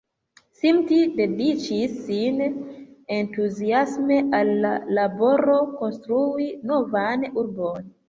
[0.59, 2.41] Smith dediĉis sin
[3.19, 7.93] entuziasme al la laboro konstrui novan urbon.